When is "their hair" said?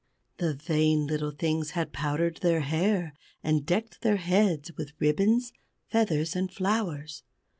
2.37-3.13